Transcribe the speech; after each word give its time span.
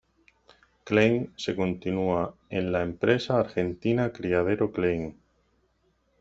Klein 0.89 1.31
se 1.35 1.55
continua 1.55 2.33
en 2.49 2.71
la 2.71 2.81
empresa 2.81 3.39
argentina 3.39 4.11
Criadero 4.11 4.71
Klein. 4.71 5.15